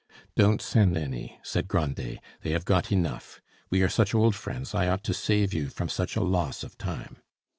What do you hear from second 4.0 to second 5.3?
old friends, I ought to